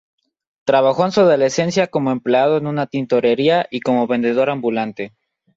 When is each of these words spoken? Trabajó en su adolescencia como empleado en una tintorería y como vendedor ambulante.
Trabajó 0.65 1.05
en 1.05 1.11
su 1.11 1.19
adolescencia 1.21 1.85
como 1.85 2.09
empleado 2.11 2.57
en 2.57 2.65
una 2.65 2.87
tintorería 2.87 3.67
y 3.69 3.81
como 3.81 4.07
vendedor 4.07 4.49
ambulante. 4.49 5.13